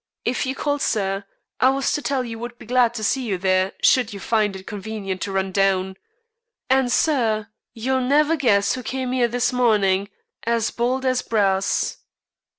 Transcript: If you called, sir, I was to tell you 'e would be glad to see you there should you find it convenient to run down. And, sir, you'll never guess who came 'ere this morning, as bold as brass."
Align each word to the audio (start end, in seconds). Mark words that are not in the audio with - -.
If 0.25 0.47
you 0.47 0.55
called, 0.55 0.81
sir, 0.81 1.25
I 1.59 1.69
was 1.69 1.91
to 1.93 2.01
tell 2.01 2.23
you 2.23 2.31
'e 2.31 2.35
would 2.41 2.57
be 2.57 2.65
glad 2.65 2.95
to 2.95 3.03
see 3.03 3.21
you 3.21 3.37
there 3.37 3.73
should 3.83 4.13
you 4.13 4.19
find 4.19 4.55
it 4.55 4.65
convenient 4.65 5.21
to 5.21 5.31
run 5.31 5.51
down. 5.51 5.95
And, 6.71 6.91
sir, 6.91 7.49
you'll 7.75 8.01
never 8.01 8.35
guess 8.35 8.73
who 8.73 8.81
came 8.81 9.13
'ere 9.13 9.27
this 9.27 9.53
morning, 9.53 10.09
as 10.43 10.71
bold 10.71 11.05
as 11.05 11.21
brass." 11.21 11.97